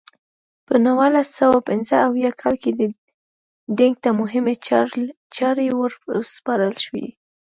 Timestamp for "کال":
2.41-2.55